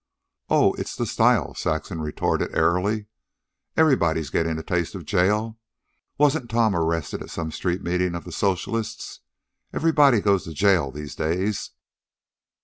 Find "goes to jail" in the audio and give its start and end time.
10.19-10.89